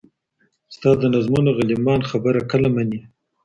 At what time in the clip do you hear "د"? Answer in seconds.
1.01-1.03